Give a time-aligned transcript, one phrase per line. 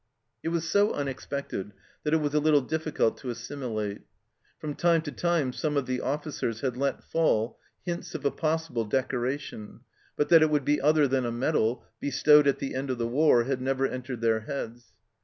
[0.41, 4.01] It was so unexpected that it was a little difficult to assimilate.
[4.57, 8.83] From time to time some of the officers had let fall hints of a possible
[8.85, 9.81] decoration,
[10.17, 13.07] but that it would be other than a medal, bestowed at the end of the
[13.07, 14.91] war, had never entered their heads.